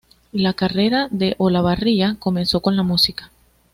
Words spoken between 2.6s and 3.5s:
con la música.